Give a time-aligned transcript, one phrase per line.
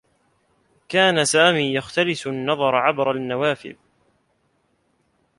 [0.89, 3.73] كان سامي يختلس النّظر عبر النّوافذ.